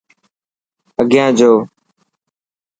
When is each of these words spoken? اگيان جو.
اگيان 0.99 1.31
جو. 1.37 1.51